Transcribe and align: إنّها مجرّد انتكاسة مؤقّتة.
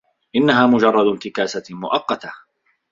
إنّها 0.35 0.67
مجرّد 0.67 1.07
انتكاسة 1.07 1.63
مؤقّتة. 1.75 2.33